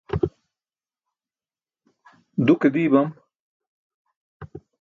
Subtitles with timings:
[2.45, 3.07] duke dii bam